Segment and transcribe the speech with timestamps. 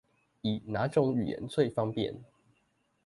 [0.41, 2.23] 以那種語言最方便？